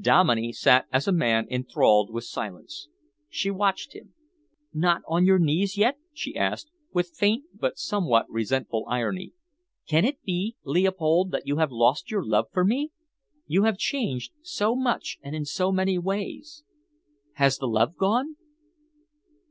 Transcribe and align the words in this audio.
Dominey 0.00 0.50
sat 0.50 0.86
as 0.94 1.06
a 1.06 1.12
man 1.12 1.46
enthralled 1.50 2.08
with 2.10 2.24
silence. 2.24 2.88
She 3.28 3.50
watched 3.50 3.94
him. 3.94 4.14
"Not 4.72 5.02
on 5.06 5.26
your 5.26 5.38
knees 5.38 5.76
yet?" 5.76 5.98
she 6.14 6.34
asked, 6.36 6.70
with 6.94 7.12
faint 7.14 7.44
but 7.52 7.76
somewhat 7.76 8.24
resentful 8.30 8.86
irony. 8.88 9.34
"Can 9.86 10.06
it 10.06 10.22
be, 10.22 10.56
Leopold, 10.64 11.32
that 11.32 11.46
you 11.46 11.56
have 11.58 11.70
lost 11.70 12.10
your 12.10 12.24
love 12.24 12.46
for 12.50 12.64
me? 12.64 12.92
You 13.46 13.64
have 13.64 13.76
changed 13.76 14.32
so 14.40 14.74
much 14.74 15.18
and 15.20 15.36
in 15.36 15.44
so 15.44 15.70
many 15.70 15.98
ways. 15.98 16.64
Has 17.34 17.58
the 17.58 17.68
love 17.68 17.94
gone?" 17.98 18.36